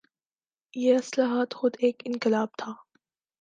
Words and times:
یہ 0.73 0.97
اصلاحات 0.97 1.53
خود 1.53 1.75
ایک 1.79 2.01
انقلاب 2.05 2.47
تھا۔ 2.57 2.73